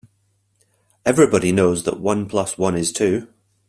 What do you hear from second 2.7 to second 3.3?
is two.